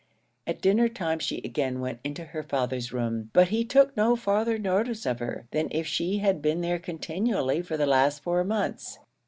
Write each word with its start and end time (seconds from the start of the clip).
At 0.47 0.61
dinner 0.63 0.89
time, 0.89 1.19
she 1.19 1.37
again 1.43 1.79
went 1.79 1.99
into 2.03 2.25
her 2.25 2.41
father's 2.41 2.91
room, 2.91 3.29
but 3.33 3.49
he 3.49 3.63
took 3.63 3.95
no 3.95 4.15
farther 4.15 4.57
notice 4.57 5.05
of 5.05 5.19
her, 5.19 5.45
than 5.51 5.67
if 5.69 5.85
she 5.85 6.17
had 6.17 6.41
been 6.41 6.61
there 6.61 6.79
continually 6.79 7.61
for 7.61 7.77
the 7.77 7.85
last 7.85 8.23
four 8.23 8.43
months. 8.43 8.97